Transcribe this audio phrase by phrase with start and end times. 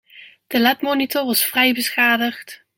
[0.47, 2.63] De LED monitor was vrij beschadigd.